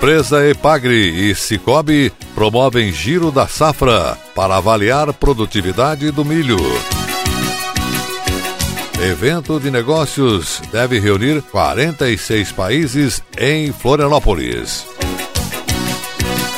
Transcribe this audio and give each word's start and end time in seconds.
Empresa 0.00 0.48
Epagre 0.48 1.28
e 1.28 1.34
Cicobi 1.34 2.10
promovem 2.34 2.90
Giro 2.90 3.30
da 3.30 3.46
Safra 3.46 4.16
para 4.34 4.56
avaliar 4.56 5.12
produtividade 5.12 6.10
do 6.10 6.24
milho. 6.24 6.56
Evento 8.98 9.60
de 9.60 9.70
negócios 9.70 10.62
deve 10.72 10.98
reunir 10.98 11.42
46 11.42 12.50
países 12.52 13.22
em 13.36 13.72
Florianópolis. 13.72 14.86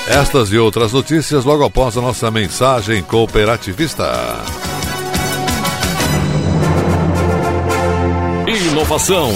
Estas 0.06 0.52
e 0.52 0.58
outras 0.58 0.92
notícias 0.92 1.45
logo 1.45 1.64
após 1.64 1.97
a 1.97 2.00
nossa 2.00 2.30
mensagem 2.30 3.02
cooperativista. 3.02 4.52
Inovação 8.83 9.30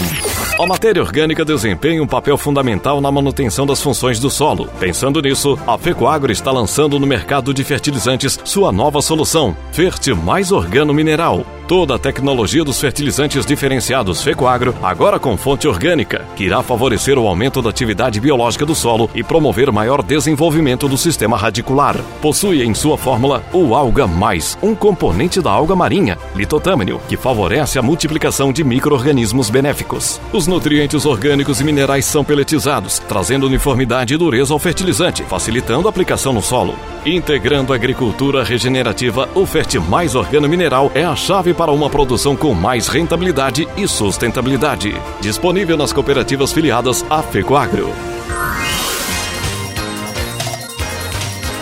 a 0.58 0.66
matéria 0.66 1.02
orgânica 1.02 1.44
desempenha 1.44 2.02
um 2.02 2.06
papel 2.06 2.38
fundamental 2.38 2.98
na 2.98 3.12
manutenção 3.12 3.66
das 3.66 3.82
funções 3.82 4.18
do 4.18 4.30
solo. 4.30 4.68
Pensando 4.80 5.20
nisso, 5.20 5.58
a 5.66 5.76
Fecoagro 5.76 6.32
está 6.32 6.50
lançando 6.50 6.98
no 6.98 7.06
mercado 7.06 7.52
de 7.52 7.62
fertilizantes 7.62 8.40
sua 8.42 8.72
nova 8.72 9.02
solução, 9.02 9.54
Ferte 9.70 10.14
Mais 10.14 10.50
Organo 10.50 10.94
Mineral. 10.94 11.44
Toda 11.68 11.96
a 11.96 11.98
tecnologia 11.98 12.62
dos 12.62 12.80
fertilizantes 12.80 13.44
diferenciados 13.44 14.22
Fecoagro, 14.22 14.72
agora 14.80 15.18
com 15.18 15.36
fonte 15.36 15.66
orgânica, 15.66 16.24
que 16.36 16.44
irá 16.44 16.62
favorecer 16.62 17.18
o 17.18 17.26
aumento 17.26 17.60
da 17.60 17.70
atividade 17.70 18.20
biológica 18.20 18.64
do 18.64 18.72
solo 18.72 19.10
e 19.12 19.24
promover 19.24 19.72
maior 19.72 20.00
desenvolvimento 20.00 20.88
do 20.88 20.96
sistema 20.96 21.36
radicular. 21.36 21.96
Possui 22.22 22.62
em 22.62 22.72
sua 22.72 22.96
fórmula 22.96 23.42
o 23.52 23.74
Alga 23.74 24.06
Mais, 24.06 24.56
um 24.62 24.76
componente 24.76 25.40
da 25.40 25.50
alga 25.50 25.74
marinha, 25.74 26.16
litotâmino, 26.36 27.00
que 27.08 27.16
favorece 27.16 27.80
a 27.80 27.82
multiplicação 27.82 28.52
de 28.52 28.62
micro-organismos 28.62 29.50
benéficos. 29.50 30.20
Os 30.32 30.46
nutrientes 30.46 31.04
orgânicos 31.04 31.60
e 31.60 31.64
minerais 31.64 32.04
são 32.04 32.22
peletizados, 32.22 33.00
trazendo 33.08 33.44
uniformidade 33.44 34.14
e 34.14 34.16
dureza 34.16 34.52
ao 34.52 34.60
fertilizante, 34.60 35.24
facilitando 35.24 35.88
a 35.88 35.90
aplicação 35.90 36.32
no 36.32 36.42
solo. 36.42 36.76
Integrando 37.04 37.72
a 37.72 37.76
agricultura 37.76 38.44
regenerativa, 38.44 39.28
o 39.34 39.44
Fert 39.46 39.74
Mais 39.76 40.14
Organo 40.14 40.48
Mineral 40.48 40.92
é 40.94 41.04
a 41.04 41.16
chave 41.16 41.55
para 41.56 41.72
uma 41.72 41.88
produção 41.88 42.36
com 42.36 42.54
mais 42.54 42.88
rentabilidade 42.88 43.66
e 43.76 43.88
sustentabilidade. 43.88 44.94
Disponível 45.20 45.76
nas 45.76 45.92
cooperativas 45.92 46.52
filiadas 46.52 47.04
à 47.08 47.22
FECOAGRO. 47.22 47.90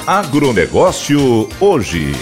Agronegócio 0.07 1.49
hoje. 1.59 2.13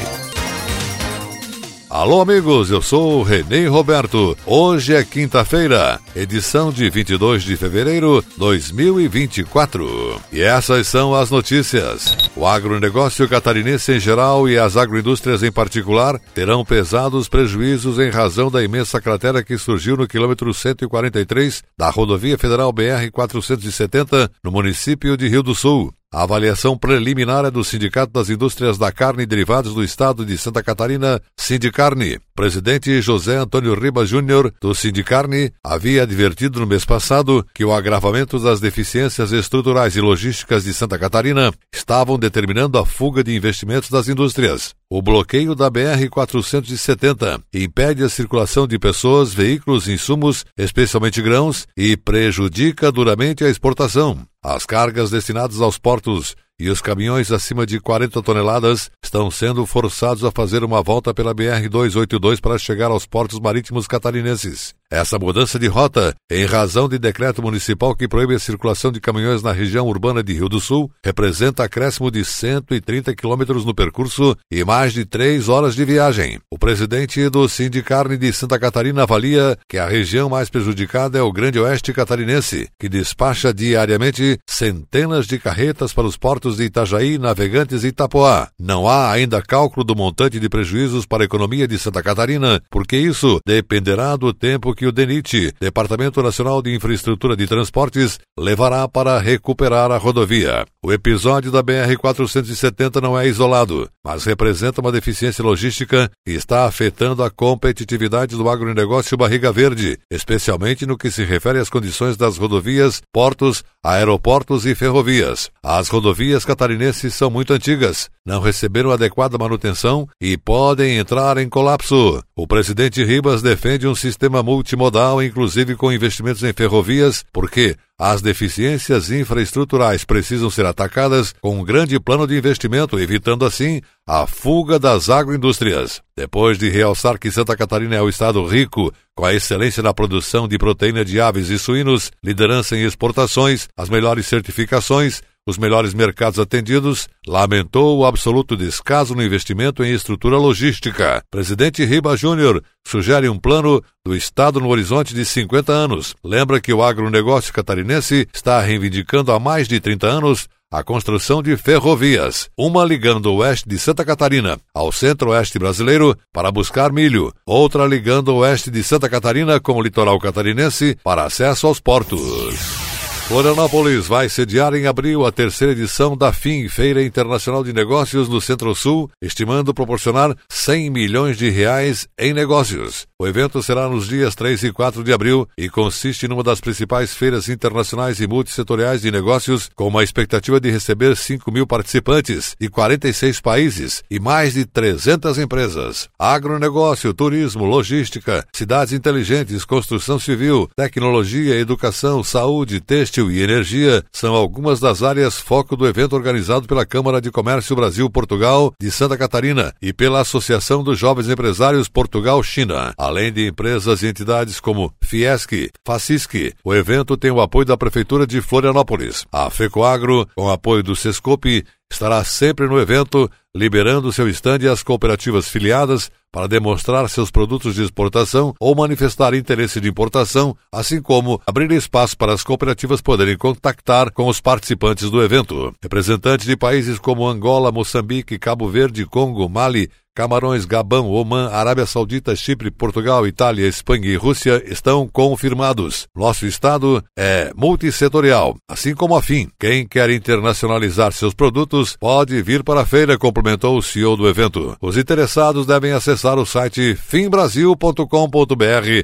Alô, 1.92 2.22
amigos, 2.22 2.70
eu 2.70 2.80
sou 2.80 3.22
Renê 3.22 3.66
Roberto. 3.66 4.34
Hoje 4.46 4.94
é 4.94 5.04
quinta-feira, 5.04 6.00
edição 6.16 6.72
de 6.72 6.88
22 6.88 7.42
de 7.42 7.54
fevereiro 7.54 8.24
de 8.26 8.38
2024. 8.38 10.18
E 10.32 10.40
essas 10.40 10.86
são 10.86 11.14
as 11.14 11.30
notícias. 11.30 12.16
O 12.34 12.46
agronegócio 12.46 13.28
catarinense 13.28 13.92
em 13.92 14.00
geral 14.00 14.48
e 14.48 14.58
as 14.58 14.74
agroindústrias 14.74 15.42
em 15.42 15.52
particular 15.52 16.18
terão 16.34 16.64
pesados 16.64 17.28
prejuízos 17.28 17.98
em 17.98 18.08
razão 18.08 18.50
da 18.50 18.64
imensa 18.64 18.98
cratera 18.98 19.44
que 19.44 19.58
surgiu 19.58 19.94
no 19.94 20.08
quilômetro 20.08 20.54
143 20.54 21.62
da 21.76 21.90
rodovia 21.90 22.38
federal 22.38 22.72
BR 22.72 23.10
470, 23.12 24.30
no 24.42 24.50
município 24.50 25.14
de 25.14 25.28
Rio 25.28 25.42
do 25.42 25.54
Sul. 25.54 25.92
A 26.12 26.24
avaliação 26.24 26.76
preliminar 26.76 27.46
é 27.46 27.50
do 27.50 27.64
Sindicato 27.64 28.12
das 28.12 28.28
Indústrias 28.28 28.76
da 28.76 28.92
Carne 28.92 29.22
e 29.22 29.26
Derivados 29.26 29.72
do 29.72 29.82
Estado 29.82 30.26
de 30.26 30.36
Santa 30.36 30.62
Catarina, 30.62 31.22
Sindicarne. 31.34 32.20
Presidente 32.34 33.00
José 33.02 33.36
Antônio 33.36 33.74
Ribas 33.74 34.08
Júnior, 34.08 34.52
do 34.60 34.74
Sindicarne, 34.74 35.52
havia 35.62 36.02
advertido 36.02 36.60
no 36.60 36.66
mês 36.66 36.84
passado 36.84 37.46
que 37.54 37.64
o 37.64 37.72
agravamento 37.72 38.38
das 38.38 38.58
deficiências 38.58 39.32
estruturais 39.32 39.96
e 39.96 40.00
logísticas 40.00 40.64
de 40.64 40.72
Santa 40.72 40.98
Catarina 40.98 41.52
estavam 41.72 42.18
determinando 42.18 42.78
a 42.78 42.86
fuga 42.86 43.22
de 43.22 43.36
investimentos 43.36 43.90
das 43.90 44.08
indústrias. 44.08 44.74
O 44.90 45.02
bloqueio 45.02 45.54
da 45.54 45.70
BR-470 45.70 47.42
impede 47.52 48.02
a 48.02 48.08
circulação 48.08 48.66
de 48.66 48.78
pessoas, 48.78 49.34
veículos, 49.34 49.86
insumos, 49.86 50.44
especialmente 50.56 51.20
grãos, 51.20 51.66
e 51.76 51.96
prejudica 51.96 52.90
duramente 52.90 53.44
a 53.44 53.48
exportação. 53.48 54.18
As 54.42 54.66
cargas 54.66 55.10
destinadas 55.10 55.60
aos 55.60 55.78
portos 55.78 56.34
e 56.62 56.70
os 56.70 56.80
caminhões 56.80 57.32
acima 57.32 57.66
de 57.66 57.80
40 57.80 58.22
toneladas 58.22 58.88
estão 59.02 59.28
sendo 59.32 59.66
forçados 59.66 60.24
a 60.24 60.30
fazer 60.30 60.62
uma 60.62 60.80
volta 60.80 61.12
pela 61.12 61.34
BR-282 61.34 62.40
para 62.40 62.56
chegar 62.56 62.92
aos 62.92 63.04
portos 63.04 63.40
marítimos 63.40 63.88
catarinenses. 63.88 64.72
Essa 64.92 65.18
mudança 65.18 65.58
de 65.58 65.68
rota, 65.68 66.14
em 66.30 66.44
razão 66.44 66.86
de 66.86 66.98
decreto 66.98 67.40
municipal 67.40 67.96
que 67.96 68.06
proíbe 68.06 68.34
a 68.34 68.38
circulação 68.38 68.92
de 68.92 69.00
caminhões 69.00 69.42
na 69.42 69.50
região 69.50 69.86
urbana 69.88 70.22
de 70.22 70.34
Rio 70.34 70.50
do 70.50 70.60
Sul, 70.60 70.90
representa 71.02 71.64
acréscimo 71.64 72.10
de 72.10 72.22
130 72.22 73.14
quilômetros 73.14 73.64
no 73.64 73.74
percurso 73.74 74.36
e 74.50 74.62
mais 74.62 74.92
de 74.92 75.06
três 75.06 75.48
horas 75.48 75.74
de 75.74 75.82
viagem. 75.86 76.38
O 76.50 76.58
presidente 76.58 77.26
do 77.30 77.48
Sindicarne 77.48 78.18
de 78.18 78.30
Santa 78.34 78.58
Catarina 78.58 79.04
avalia 79.04 79.56
que 79.66 79.78
a 79.78 79.88
região 79.88 80.28
mais 80.28 80.50
prejudicada 80.50 81.18
é 81.18 81.22
o 81.22 81.32
Grande 81.32 81.58
Oeste 81.58 81.90
catarinense, 81.94 82.68
que 82.78 82.86
despacha 82.86 83.50
diariamente 83.54 84.38
centenas 84.46 85.26
de 85.26 85.38
carretas 85.38 85.94
para 85.94 86.06
os 86.06 86.18
portos 86.18 86.58
de 86.58 86.64
Itajaí, 86.64 87.16
Navegantes 87.16 87.82
e 87.82 87.86
Itapoá. 87.86 88.50
Não 88.60 88.86
há 88.86 89.10
ainda 89.10 89.40
cálculo 89.40 89.84
do 89.84 89.96
montante 89.96 90.38
de 90.38 90.50
prejuízos 90.50 91.06
para 91.06 91.22
a 91.22 91.24
economia 91.24 91.66
de 91.66 91.78
Santa 91.78 92.02
Catarina, 92.02 92.60
porque 92.70 92.98
isso 92.98 93.40
dependerá 93.46 94.16
do 94.16 94.34
tempo 94.34 94.74
que 94.74 94.81
que 94.82 94.86
o 94.88 94.90
DENIT, 94.90 95.54
Departamento 95.60 96.20
Nacional 96.20 96.60
de 96.60 96.74
Infraestrutura 96.74 97.36
de 97.36 97.46
Transportes, 97.46 98.18
levará 98.36 98.88
para 98.88 99.16
recuperar 99.20 99.92
a 99.92 99.96
rodovia. 99.96 100.66
O 100.84 100.92
episódio 100.92 101.52
da 101.52 101.62
BR-470 101.62 103.00
não 103.00 103.16
é 103.16 103.28
isolado, 103.28 103.88
mas 104.04 104.24
representa 104.24 104.80
uma 104.80 104.90
deficiência 104.90 105.44
logística 105.44 106.10
que 106.26 106.32
está 106.32 106.66
afetando 106.66 107.22
a 107.22 107.30
competitividade 107.30 108.36
do 108.36 108.48
agronegócio 108.48 109.16
Barriga 109.16 109.52
Verde, 109.52 109.98
especialmente 110.10 110.86
no 110.86 110.98
que 110.98 111.10
se 111.10 111.24
refere 111.24 111.58
às 111.58 111.70
condições 111.70 112.16
das 112.16 112.36
rodovias, 112.36 113.00
portos, 113.12 113.62
aeroportos 113.84 114.66
e 114.66 114.74
ferrovias. 114.74 115.50
As 115.62 115.88
rodovias 115.88 116.44
catarinenses 116.44 117.14
são 117.14 117.30
muito 117.30 117.52
antigas, 117.52 118.10
não 118.26 118.40
receberam 118.40 118.90
adequada 118.90 119.38
manutenção 119.38 120.08
e 120.20 120.36
podem 120.36 120.96
entrar 120.98 121.38
em 121.38 121.48
colapso. 121.48 122.22
O 122.34 122.46
presidente 122.46 123.04
Ribas 123.04 123.42
defende 123.42 123.86
um 123.86 123.94
sistema 123.94 124.42
multi 124.42 124.72
multimodal, 124.72 125.22
inclusive 125.22 125.76
com 125.76 125.92
investimentos 125.92 126.42
em 126.42 126.52
ferrovias, 126.52 127.24
porque 127.32 127.76
as 128.04 128.20
deficiências 128.20 129.12
infraestruturais 129.12 130.04
precisam 130.04 130.50
ser 130.50 130.66
atacadas 130.66 131.32
com 131.40 131.60
um 131.60 131.64
grande 131.64 132.00
plano 132.00 132.26
de 132.26 132.36
investimento, 132.36 132.98
evitando 132.98 133.44
assim 133.44 133.80
a 134.04 134.26
fuga 134.26 134.76
das 134.76 135.08
agroindústrias. 135.08 136.02
Depois 136.16 136.58
de 136.58 136.68
realçar 136.68 137.16
que 137.16 137.30
Santa 137.30 137.56
Catarina 137.56 137.94
é 137.94 138.02
o 138.02 138.08
estado 138.08 138.44
rico, 138.44 138.92
com 139.14 139.24
a 139.24 139.32
excelência 139.32 139.84
na 139.84 139.94
produção 139.94 140.48
de 140.48 140.58
proteína 140.58 141.04
de 141.04 141.20
aves 141.20 141.48
e 141.48 141.56
suínos, 141.56 142.10
liderança 142.24 142.76
em 142.76 142.82
exportações, 142.82 143.68
as 143.76 143.88
melhores 143.88 144.26
certificações, 144.26 145.22
os 145.46 145.58
melhores 145.58 145.94
mercados 145.94 146.38
atendidos, 146.38 147.08
lamentou 147.26 147.98
o 147.98 148.06
absoluto 148.06 148.56
descaso 148.56 149.14
no 149.14 149.22
investimento 149.22 149.82
em 149.84 149.92
estrutura 149.92 150.36
logística. 150.36 151.22
Presidente 151.30 151.84
Riba 151.84 152.16
Júnior 152.16 152.62
sugere 152.86 153.28
um 153.28 153.38
plano 153.38 153.82
do 154.04 154.14
Estado 154.14 154.60
no 154.60 154.68
horizonte 154.68 155.14
de 155.14 155.24
50 155.24 155.72
anos. 155.72 156.14
Lembra 156.22 156.60
que 156.60 156.72
o 156.72 156.82
agronegócio 156.82 157.52
catarinense 157.52 158.28
está 158.32 158.60
reivindicando 158.60 159.32
há 159.32 159.40
mais 159.40 159.66
de 159.68 159.80
30 159.80 160.06
anos 160.06 160.48
a 160.72 160.82
construção 160.82 161.42
de 161.42 161.54
ferrovias, 161.54 162.48
uma 162.56 162.82
ligando 162.82 163.26
o 163.26 163.36
oeste 163.36 163.68
de 163.68 163.78
Santa 163.78 164.06
Catarina 164.06 164.58
ao 164.74 164.90
centro-oeste 164.90 165.58
brasileiro 165.58 166.16
para 166.32 166.50
buscar 166.50 166.90
milho, 166.90 167.30
outra 167.44 167.86
ligando 167.86 168.28
o 168.28 168.36
oeste 168.36 168.70
de 168.70 168.82
Santa 168.82 169.06
Catarina 169.06 169.60
com 169.60 169.74
o 169.74 169.82
litoral 169.82 170.18
catarinense 170.18 170.96
para 171.04 171.24
acesso 171.24 171.66
aos 171.66 171.78
portos. 171.78 172.91
Florianópolis 173.28 174.06
vai 174.08 174.28
sediar 174.28 174.74
em 174.74 174.86
abril 174.86 175.24
a 175.24 175.32
terceira 175.32 175.72
edição 175.72 176.16
da 176.16 176.32
FIM, 176.32 176.68
Feira 176.68 177.02
Internacional 177.02 177.64
de 177.64 177.72
Negócios 177.72 178.28
no 178.28 178.40
Centro-Sul, 178.40 179.10
estimando 179.22 179.72
proporcionar 179.72 180.36
100 180.50 180.90
milhões 180.90 181.38
de 181.38 181.48
reais 181.48 182.06
em 182.18 182.34
negócios. 182.34 183.06
O 183.18 183.26
evento 183.26 183.62
será 183.62 183.88
nos 183.88 184.08
dias 184.08 184.34
3 184.34 184.64
e 184.64 184.72
4 184.72 185.04
de 185.04 185.12
abril 185.12 185.48
e 185.56 185.68
consiste 185.70 186.26
numa 186.26 186.42
das 186.42 186.60
principais 186.60 187.14
feiras 187.14 187.48
internacionais 187.48 188.20
e 188.20 188.26
multissetoriais 188.26 189.02
de 189.02 189.10
negócios, 189.10 189.70
com 189.74 189.86
uma 189.86 190.02
expectativa 190.02 190.60
de 190.60 190.70
receber 190.70 191.16
5 191.16 191.50
mil 191.50 191.66
participantes 191.66 192.54
de 192.60 192.68
46 192.68 193.40
países 193.40 194.02
e 194.10 194.18
mais 194.18 194.54
de 194.54 194.66
300 194.66 195.38
empresas. 195.38 196.08
Agronegócio, 196.18 197.14
turismo, 197.14 197.64
logística, 197.64 198.44
cidades 198.52 198.92
inteligentes, 198.92 199.64
construção 199.64 200.18
civil, 200.18 200.68
tecnologia, 200.76 201.54
educação, 201.54 202.24
saúde, 202.24 202.80
têxtil, 202.80 203.11
têxtil 203.12 203.30
e 203.30 203.42
energia 203.42 204.02
são 204.10 204.34
algumas 204.34 204.80
das 204.80 205.02
áreas 205.02 205.38
foco 205.38 205.76
do 205.76 205.86
evento 205.86 206.16
organizado 206.16 206.66
pela 206.66 206.86
Câmara 206.86 207.20
de 207.20 207.30
Comércio 207.30 207.76
Brasil-Portugal 207.76 208.72
de 208.80 208.90
Santa 208.90 209.18
Catarina 209.18 209.74
e 209.82 209.92
pela 209.92 210.20
Associação 210.20 210.82
dos 210.82 210.98
Jovens 210.98 211.28
Empresários 211.28 211.88
Portugal-China, 211.88 212.94
além 212.96 213.30
de 213.30 213.48
empresas 213.48 214.02
e 214.02 214.06
entidades 214.06 214.58
como 214.58 214.92
Fiesc, 215.02 215.70
Facisc. 215.86 216.54
O 216.64 216.74
evento 216.74 217.16
tem 217.16 217.30
o 217.30 217.40
apoio 217.40 217.66
da 217.66 217.76
Prefeitura 217.76 218.26
de 218.26 218.40
Florianópolis. 218.40 219.26
A 219.30 219.50
FECOAGRO, 219.50 220.26
com 220.34 220.48
apoio 220.48 220.82
do 220.82 220.96
Sescope, 220.96 221.64
estará 221.92 222.24
sempre 222.24 222.66
no 222.66 222.80
evento, 222.80 223.30
liberando 223.54 224.12
seu 224.12 224.26
estande 224.26 224.66
às 224.66 224.82
cooperativas 224.82 225.48
filiadas 225.48 226.10
para 226.32 226.48
demonstrar 226.48 227.08
seus 227.10 227.30
produtos 227.30 227.74
de 227.74 227.82
exportação 227.82 228.54
ou 228.58 228.74
manifestar 228.74 229.34
interesse 229.34 229.80
de 229.80 229.88
importação, 229.88 230.56
assim 230.72 231.00
como 231.00 231.40
abrir 231.46 231.70
espaço 231.72 232.16
para 232.16 232.32
as 232.32 232.42
cooperativas 232.42 233.02
poderem 233.02 233.36
contactar 233.36 234.10
com 234.10 234.26
os 234.26 234.40
participantes 234.40 235.10
do 235.10 235.22
evento. 235.22 235.74
Representantes 235.82 236.46
de 236.46 236.56
países 236.56 236.98
como 236.98 237.28
Angola, 237.28 237.70
Moçambique, 237.70 238.38
Cabo 238.38 238.68
Verde, 238.68 239.04
Congo, 239.04 239.48
Mali, 239.48 239.90
Camarões, 240.14 240.66
Gabão, 240.66 241.10
Oman, 241.10 241.48
Arábia 241.48 241.86
Saudita, 241.86 242.36
Chipre, 242.36 242.70
Portugal, 242.70 243.26
Itália, 243.26 243.66
Espanha 243.66 244.08
e 244.08 244.16
Rússia 244.16 244.62
estão 244.66 245.08
confirmados. 245.08 246.06
Nosso 246.14 246.46
estado 246.46 247.02
é 247.18 247.50
multissetorial, 247.56 248.56
assim 248.68 248.94
como 248.94 249.16
a 249.16 249.22
FIM. 249.22 249.48
Quem 249.58 249.86
quer 249.88 250.10
internacionalizar 250.10 251.12
seus 251.12 251.32
produtos 251.32 251.96
pode 251.98 252.42
vir 252.42 252.62
para 252.62 252.82
a 252.82 252.86
feira, 252.86 253.16
complementou 253.16 253.78
o 253.78 253.82
CEO 253.82 254.14
do 254.14 254.28
evento. 254.28 254.76
Os 254.82 254.98
interessados 254.98 255.64
devem 255.64 255.92
acessar 255.92 256.21
o 256.22 256.46
site 256.46 256.94
fimbrasil.com.br 256.94 258.06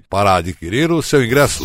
para 0.08 0.36
adquirir 0.36 0.92
o 0.92 1.02
seu 1.02 1.24
ingresso. 1.24 1.64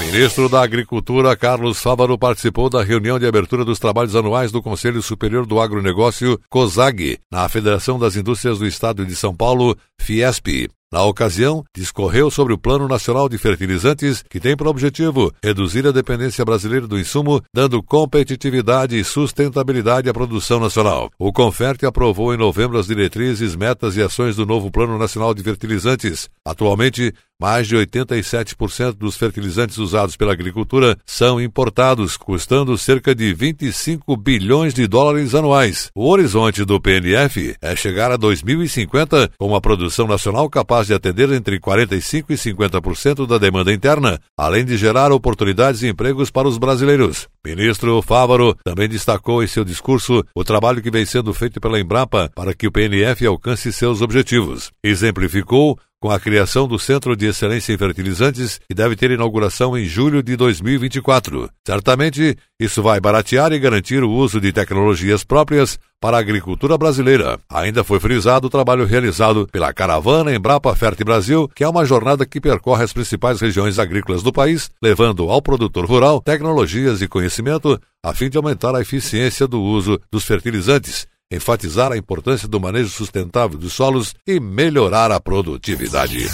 Ministro 0.00 0.48
da 0.48 0.62
Agricultura 0.62 1.36
Carlos 1.36 1.80
Fávaro 1.80 2.16
participou 2.16 2.70
da 2.70 2.84
reunião 2.84 3.18
de 3.18 3.26
abertura 3.26 3.64
dos 3.64 3.78
trabalhos 3.78 4.14
anuais 4.14 4.52
do 4.52 4.62
Conselho 4.62 5.02
Superior 5.02 5.46
do 5.46 5.58
Agronegócio, 5.58 6.38
COSAG, 6.48 7.18
na 7.30 7.48
Federação 7.48 7.98
das 7.98 8.14
Indústrias 8.14 8.58
do 8.58 8.66
Estado 8.66 9.04
de 9.04 9.16
São 9.16 9.34
Paulo, 9.34 9.76
Fiesp. 9.98 10.68
Na 10.92 11.02
ocasião, 11.02 11.64
discorreu 11.74 12.30
sobre 12.30 12.54
o 12.54 12.58
Plano 12.58 12.86
Nacional 12.86 13.28
de 13.28 13.36
Fertilizantes, 13.38 14.22
que 14.30 14.38
tem 14.38 14.56
por 14.56 14.68
objetivo 14.68 15.32
reduzir 15.42 15.84
a 15.84 15.90
dependência 15.90 16.44
brasileira 16.44 16.86
do 16.86 16.96
insumo, 16.96 17.42
dando 17.52 17.82
competitividade 17.82 18.96
e 18.96 19.02
sustentabilidade 19.02 20.08
à 20.08 20.14
produção 20.14 20.60
nacional. 20.60 21.10
O 21.18 21.32
Conferte 21.32 21.84
aprovou 21.84 22.32
em 22.32 22.36
novembro 22.36 22.78
as 22.78 22.86
diretrizes, 22.86 23.56
metas 23.56 23.96
e 23.96 24.02
ações 24.02 24.36
do 24.36 24.46
novo 24.46 24.70
Plano 24.70 24.96
Nacional 24.96 25.34
de 25.34 25.42
Fertilizantes. 25.42 26.28
Atualmente, 26.44 27.12
mais 27.38 27.66
de 27.66 27.76
87% 27.76 28.92
dos 28.94 29.16
fertilizantes 29.16 29.76
usados 29.76 30.16
pela 30.16 30.32
agricultura 30.32 30.96
são 31.04 31.40
importados, 31.40 32.16
custando 32.16 32.78
cerca 32.78 33.14
de 33.14 33.34
25 33.34 34.16
bilhões 34.16 34.72
de 34.72 34.86
dólares 34.86 35.34
anuais. 35.34 35.90
O 35.94 36.08
horizonte 36.08 36.64
do 36.64 36.80
PNF 36.80 37.54
é 37.60 37.76
chegar 37.76 38.10
a 38.10 38.16
2050 38.16 39.32
com 39.36 39.48
uma 39.48 39.60
produção 39.60 40.06
nacional 40.06 40.48
capaz 40.48 40.75
de 40.84 40.94
atender 40.94 41.30
entre 41.32 41.60
45 41.60 42.32
e 42.32 42.36
50% 42.36 43.26
da 43.26 43.38
demanda 43.38 43.72
interna, 43.72 44.20
além 44.36 44.64
de 44.64 44.76
gerar 44.76 45.12
oportunidades 45.12 45.82
e 45.82 45.88
empregos 45.88 46.30
para 46.30 46.48
os 46.48 46.58
brasileiros. 46.58 47.28
Ministro 47.44 48.02
Fávaro 48.02 48.56
também 48.64 48.88
destacou 48.88 49.42
em 49.42 49.46
seu 49.46 49.64
discurso 49.64 50.24
o 50.34 50.42
trabalho 50.42 50.82
que 50.82 50.90
vem 50.90 51.06
sendo 51.06 51.32
feito 51.32 51.60
pela 51.60 51.78
Embrapa 51.78 52.30
para 52.34 52.52
que 52.52 52.66
o 52.66 52.72
PNF 52.72 53.24
alcance 53.24 53.72
seus 53.72 54.02
objetivos. 54.02 54.72
Exemplificou 54.82 55.78
com 56.06 56.12
a 56.12 56.20
criação 56.20 56.68
do 56.68 56.78
Centro 56.78 57.16
de 57.16 57.26
Excelência 57.26 57.72
em 57.72 57.76
Fertilizantes, 57.76 58.60
que 58.68 58.72
deve 58.72 58.94
ter 58.94 59.10
inauguração 59.10 59.76
em 59.76 59.86
julho 59.86 60.22
de 60.22 60.36
2024. 60.36 61.50
Certamente, 61.66 62.38
isso 62.60 62.80
vai 62.80 63.00
baratear 63.00 63.52
e 63.52 63.58
garantir 63.58 64.04
o 64.04 64.10
uso 64.12 64.40
de 64.40 64.52
tecnologias 64.52 65.24
próprias 65.24 65.80
para 66.00 66.16
a 66.16 66.20
agricultura 66.20 66.78
brasileira. 66.78 67.40
Ainda 67.50 67.82
foi 67.82 67.98
frisado 67.98 68.46
o 68.46 68.50
trabalho 68.50 68.84
realizado 68.84 69.48
pela 69.50 69.72
Caravana 69.72 70.32
Embrapa 70.32 70.76
Ferte 70.76 71.02
Brasil, 71.02 71.50
que 71.52 71.64
é 71.64 71.68
uma 71.68 71.84
jornada 71.84 72.24
que 72.24 72.40
percorre 72.40 72.84
as 72.84 72.92
principais 72.92 73.40
regiões 73.40 73.76
agrícolas 73.80 74.22
do 74.22 74.32
país, 74.32 74.70
levando 74.80 75.28
ao 75.28 75.42
produtor 75.42 75.86
rural 75.86 76.20
tecnologias 76.20 77.02
e 77.02 77.08
conhecimento 77.08 77.80
a 78.00 78.14
fim 78.14 78.30
de 78.30 78.36
aumentar 78.36 78.76
a 78.76 78.80
eficiência 78.80 79.48
do 79.48 79.60
uso 79.60 80.00
dos 80.08 80.24
fertilizantes 80.24 81.08
enfatizar 81.30 81.92
a 81.92 81.96
importância 81.96 82.46
do 82.46 82.60
manejo 82.60 82.88
sustentável 82.88 83.58
dos 83.58 83.72
solos 83.72 84.14
e 84.26 84.38
melhorar 84.38 85.10
a 85.10 85.20
produtividade. 85.20 86.28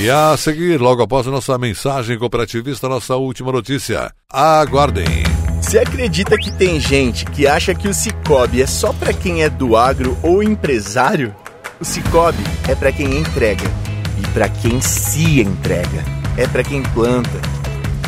E 0.00 0.10
a 0.10 0.36
seguir, 0.36 0.80
logo 0.80 1.02
após 1.02 1.26
a 1.26 1.30
nossa 1.30 1.56
mensagem 1.58 2.18
cooperativista, 2.18 2.88
nossa 2.88 3.16
última 3.16 3.52
notícia. 3.52 4.10
Aguardem. 4.30 5.24
Você 5.60 5.78
acredita 5.78 6.36
que 6.36 6.52
tem 6.52 6.78
gente 6.78 7.24
que 7.26 7.46
acha 7.46 7.74
que 7.74 7.88
o 7.88 7.94
Cicobi 7.94 8.62
é 8.62 8.66
só 8.66 8.92
para 8.92 9.12
quem 9.12 9.42
é 9.42 9.50
do 9.50 9.76
agro 9.76 10.16
ou 10.22 10.42
empresário? 10.42 11.34
O 11.80 11.84
Cicobi 11.84 12.42
é 12.68 12.74
para 12.74 12.92
quem 12.92 13.18
entrega 13.18 13.64
e 14.18 14.26
para 14.28 14.48
quem 14.48 14.80
se 14.80 15.40
entrega. 15.40 16.04
É 16.36 16.46
para 16.46 16.62
quem 16.62 16.82
planta 16.82 17.40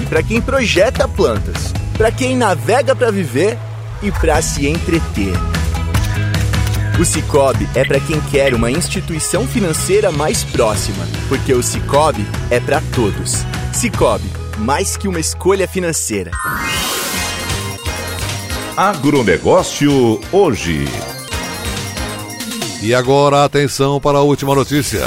e 0.00 0.06
para 0.06 0.23
quem 0.23 0.41
projeta 0.41 1.08
plantas, 1.08 1.73
para 1.96 2.12
quem 2.12 2.37
navega 2.37 2.94
para 2.94 3.11
viver 3.11 3.58
e 4.03 4.12
para 4.12 4.41
se 4.41 4.69
entreter. 4.69 5.59
O 7.01 7.05
Cicobi 7.07 7.67
é 7.75 7.83
para 7.83 7.99
quem 7.99 8.21
quer 8.21 8.53
uma 8.53 8.71
instituição 8.71 9.49
financeira 9.49 10.13
mais 10.13 10.45
próxima, 10.45 11.03
porque 11.31 11.55
o 11.55 11.63
Cicobi 11.63 12.27
é 12.51 12.61
para 12.61 12.83
todos. 12.95 13.37
Cicobi, 13.73 14.31
mais 14.59 14.99
que 14.99 15.09
uma 15.09 15.19
escolha 15.19 15.67
financeira. 15.67 16.31
Agronegócio 18.77 20.21
hoje. 20.31 20.85
E 22.83 22.95
agora 22.95 23.47
atenção 23.47 23.99
para 23.99 24.19
a 24.19 24.23
última 24.23 24.55
notícia. 24.55 25.01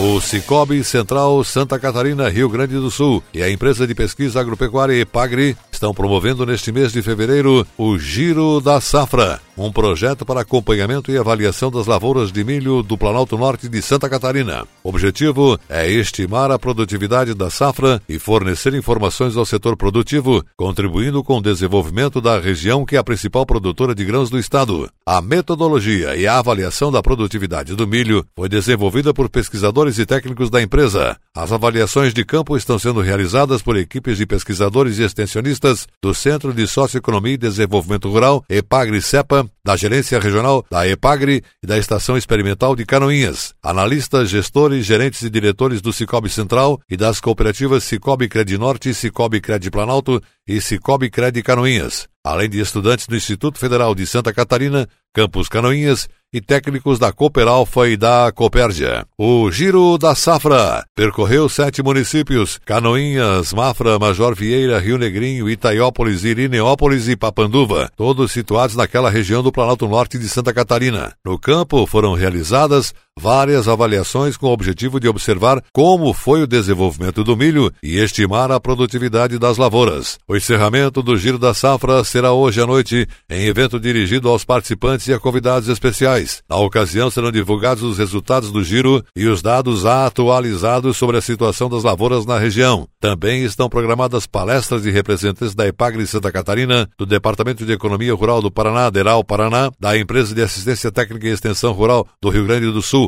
O 0.00 0.20
Cicobi 0.20 0.84
Central 0.84 1.42
Santa 1.42 1.76
Catarina, 1.76 2.28
Rio 2.28 2.48
Grande 2.48 2.74
do 2.74 2.88
Sul 2.88 3.20
e 3.34 3.42
a 3.42 3.50
empresa 3.50 3.84
de 3.84 3.96
pesquisa 3.96 4.40
agropecuária 4.40 4.94
Epagri 4.94 5.56
estão 5.72 5.92
promovendo 5.92 6.46
neste 6.46 6.70
mês 6.70 6.92
de 6.92 7.02
fevereiro 7.02 7.66
o 7.76 7.98
Giro 7.98 8.60
da 8.60 8.80
Safra, 8.80 9.40
um 9.56 9.72
projeto 9.72 10.24
para 10.24 10.42
acompanhamento 10.42 11.10
e 11.10 11.18
avaliação 11.18 11.68
das 11.68 11.86
lavouras 11.86 12.30
de 12.30 12.44
milho 12.44 12.80
do 12.80 12.96
Planalto 12.96 13.36
Norte 13.36 13.68
de 13.68 13.82
Santa 13.82 14.08
Catarina. 14.08 14.64
O 14.84 14.88
objetivo 14.88 15.58
é 15.68 15.90
estimar 15.90 16.50
a 16.52 16.58
produtividade 16.58 17.34
da 17.34 17.50
safra 17.50 18.00
e 18.08 18.20
fornecer 18.20 18.74
informações 18.74 19.36
ao 19.36 19.44
setor 19.44 19.76
produtivo, 19.76 20.44
contribuindo 20.56 21.24
com 21.24 21.38
o 21.38 21.42
desenvolvimento 21.42 22.20
da 22.20 22.38
região 22.38 22.84
que 22.84 22.94
é 22.94 22.98
a 23.00 23.04
principal 23.04 23.44
produtora 23.44 23.94
de 23.94 24.04
grãos 24.04 24.30
do 24.30 24.38
estado. 24.38 24.88
A 25.04 25.20
metodologia 25.20 26.16
e 26.16 26.26
a 26.26 26.38
avaliação 26.38 26.92
da 26.92 27.02
produtividade 27.02 27.74
do 27.74 27.86
milho 27.86 28.24
foi 28.36 28.48
desenvolvida 28.48 29.12
por 29.12 29.28
pesquisadores 29.28 29.87
e 29.96 30.04
técnicos 30.04 30.50
da 30.50 30.60
empresa. 30.60 31.16
As 31.32 31.52
avaliações 31.52 32.12
de 32.12 32.24
campo 32.24 32.56
estão 32.56 32.80
sendo 32.80 33.00
realizadas 33.00 33.62
por 33.62 33.76
equipes 33.76 34.18
de 34.18 34.26
pesquisadores 34.26 34.98
e 34.98 35.04
extensionistas 35.04 35.86
do 36.02 36.12
Centro 36.12 36.52
de 36.52 36.66
Socioeconomia 36.66 37.34
e 37.34 37.38
Desenvolvimento 37.38 38.10
Rural, 38.10 38.44
EPAGRE-CEPA, 38.48 39.48
da 39.68 39.76
Gerência 39.76 40.18
Regional 40.18 40.64
da 40.70 40.88
EPAGRE 40.88 41.44
e 41.62 41.66
da 41.66 41.76
Estação 41.76 42.16
Experimental 42.16 42.74
de 42.74 42.86
Canoinhas, 42.86 43.54
analistas, 43.62 44.30
gestores, 44.30 44.86
gerentes 44.86 45.20
e 45.20 45.28
diretores 45.28 45.82
do 45.82 45.92
Cicobi 45.92 46.30
Central 46.30 46.80
e 46.90 46.96
das 46.96 47.20
cooperativas 47.20 47.84
Cicobi 47.84 48.30
Norte, 48.58 48.94
Cicobi 48.94 49.42
Planalto 49.70 50.22
e 50.46 50.58
Cicobi 50.60 51.10
Canoinhas, 51.10 52.08
além 52.24 52.48
de 52.48 52.58
estudantes 52.60 53.06
do 53.06 53.14
Instituto 53.14 53.58
Federal 53.58 53.94
de 53.94 54.06
Santa 54.06 54.32
Catarina, 54.32 54.88
Campus 55.12 55.48
Canoinhas 55.48 56.08
e 56.32 56.40
técnicos 56.40 56.98
da 56.98 57.12
Cooperalfa 57.12 57.88
e 57.88 57.96
da 57.96 58.30
Copérgia. 58.32 59.06
O 59.16 59.50
Giro 59.50 59.96
da 59.96 60.14
Safra 60.14 60.84
percorreu 60.94 61.48
sete 61.48 61.82
municípios: 61.82 62.58
Canoinhas, 62.64 63.52
Mafra, 63.52 63.98
Major 63.98 64.34
Vieira, 64.34 64.78
Rio 64.78 64.98
Negrinho, 64.98 65.48
Itaiópolis, 65.48 66.24
Irineópolis 66.24 67.08
e 67.08 67.16
Papanduva, 67.16 67.90
todos 67.96 68.32
situados 68.32 68.76
naquela 68.76 69.10
região 69.10 69.42
do 69.42 69.52
Planalto 69.52 69.88
Norte 69.88 70.18
de 70.18 70.28
Santa 70.28 70.52
Catarina. 70.52 71.12
No 71.24 71.38
campo 71.38 71.86
foram 71.86 72.14
realizadas 72.14 72.92
várias 73.18 73.68
avaliações 73.68 74.36
com 74.36 74.46
o 74.46 74.52
objetivo 74.52 75.00
de 75.00 75.08
observar 75.08 75.62
como 75.72 76.14
foi 76.14 76.42
o 76.42 76.46
desenvolvimento 76.46 77.24
do 77.24 77.36
milho 77.36 77.72
e 77.82 77.98
estimar 77.98 78.50
a 78.50 78.60
produtividade 78.60 79.38
das 79.38 79.58
lavouras. 79.58 80.18
O 80.26 80.36
encerramento 80.36 81.02
do 81.02 81.16
Giro 81.16 81.38
da 81.38 81.52
Safra 81.52 82.04
será 82.04 82.32
hoje 82.32 82.60
à 82.60 82.66
noite 82.66 83.06
em 83.28 83.46
evento 83.46 83.80
dirigido 83.80 84.28
aos 84.28 84.44
participantes 84.44 85.06
e 85.08 85.12
a 85.12 85.18
convidados 85.18 85.68
especiais. 85.68 86.42
Na 86.48 86.56
ocasião 86.56 87.10
serão 87.10 87.32
divulgados 87.32 87.82
os 87.82 87.98
resultados 87.98 88.52
do 88.52 88.62
giro 88.62 89.04
e 89.16 89.26
os 89.26 89.42
dados 89.42 89.84
atualizados 89.84 90.96
sobre 90.96 91.16
a 91.16 91.20
situação 91.20 91.68
das 91.68 91.82
lavouras 91.82 92.24
na 92.24 92.38
região. 92.38 92.86
Também 93.00 93.42
estão 93.42 93.68
programadas 93.68 94.26
palestras 94.26 94.82
de 94.82 94.90
representantes 94.90 95.54
da 95.54 95.66
EPAGRE 95.66 96.06
Santa 96.06 96.30
Catarina, 96.30 96.88
do 96.96 97.04
Departamento 97.04 97.66
de 97.66 97.72
Economia 97.72 98.14
Rural 98.14 98.40
do 98.40 98.50
Paraná, 98.50 98.90
Deral 98.90 99.24
Paraná, 99.24 99.70
da 99.78 99.98
Empresa 99.98 100.34
de 100.34 100.42
Assistência 100.42 100.92
Técnica 100.92 101.26
e 101.26 101.30
Extensão 101.30 101.72
Rural 101.72 102.06
do 102.22 102.28
Rio 102.28 102.46
Grande 102.46 102.70
do 102.70 102.82
Sul, 102.82 103.07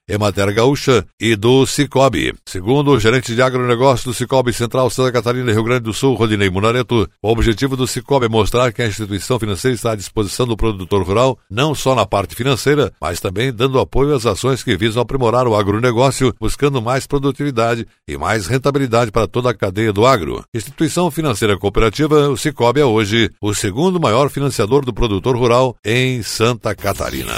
Emater 0.11 0.53
Gaúcha 0.53 1.05
e 1.17 1.37
do 1.37 1.65
Cicobi. 1.65 2.33
Segundo 2.45 2.91
o 2.91 2.99
gerente 2.99 3.33
de 3.33 3.41
agronegócio 3.41 4.11
do 4.11 4.13
Cicobi 4.13 4.51
Central 4.51 4.89
Santa 4.89 5.11
Catarina 5.11 5.53
Rio 5.53 5.63
Grande 5.63 5.83
do 5.83 5.93
Sul, 5.93 6.15
Rodinei 6.15 6.49
Munareto, 6.49 7.09
o 7.23 7.31
objetivo 7.31 7.77
do 7.77 7.87
Cicobi 7.87 8.25
é 8.25 8.29
mostrar 8.29 8.73
que 8.73 8.81
a 8.81 8.87
instituição 8.87 9.39
financeira 9.39 9.73
está 9.73 9.93
à 9.93 9.95
disposição 9.95 10.45
do 10.45 10.57
produtor 10.57 11.03
rural, 11.03 11.39
não 11.49 11.73
só 11.73 11.95
na 11.95 12.05
parte 12.05 12.35
financeira, 12.35 12.91
mas 12.99 13.21
também 13.21 13.53
dando 13.53 13.79
apoio 13.79 14.13
às 14.13 14.25
ações 14.25 14.63
que 14.63 14.75
visam 14.75 15.01
aprimorar 15.01 15.47
o 15.47 15.55
agronegócio, 15.55 16.35
buscando 16.39 16.81
mais 16.81 17.07
produtividade 17.07 17.87
e 18.05 18.17
mais 18.17 18.47
rentabilidade 18.47 19.11
para 19.11 19.27
toda 19.27 19.49
a 19.49 19.53
cadeia 19.53 19.93
do 19.93 20.05
agro. 20.05 20.43
Instituição 20.53 21.09
financeira 21.09 21.57
cooperativa, 21.57 22.27
o 22.27 22.35
Cicobi 22.35 22.81
é 22.81 22.85
hoje 22.85 23.29
o 23.41 23.53
segundo 23.53 23.97
maior 23.97 24.29
financiador 24.29 24.83
do 24.83 24.93
produtor 24.93 25.37
rural 25.37 25.77
em 25.85 26.21
Santa 26.21 26.75
Catarina. 26.75 27.33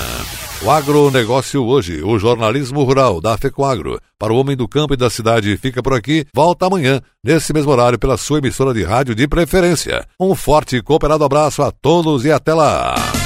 O 0.63 0.71
agronegócio 0.71 1.61
hoje, 1.61 2.01
o 2.01 2.17
jornalismo 2.63 2.83
rural 2.83 3.19
da 3.19 3.37
FECOAGro, 3.37 3.99
para 4.17 4.33
o 4.33 4.37
homem 4.37 4.55
do 4.55 4.67
campo 4.67 4.93
e 4.93 4.97
da 4.97 5.09
cidade, 5.09 5.57
fica 5.57 5.83
por 5.83 5.93
aqui. 5.93 6.25
Volta 6.33 6.65
amanhã, 6.65 7.01
nesse 7.23 7.53
mesmo 7.53 7.71
horário, 7.71 7.99
pela 7.99 8.17
sua 8.17 8.39
emissora 8.39 8.73
de 8.73 8.83
rádio 8.83 9.13
de 9.13 9.27
preferência. 9.27 10.05
Um 10.19 10.33
forte 10.33 10.77
e 10.77 10.81
cooperado 10.81 11.23
abraço 11.23 11.61
a 11.61 11.71
todos 11.71 12.25
e 12.25 12.31
até 12.31 12.53
lá! 12.53 13.22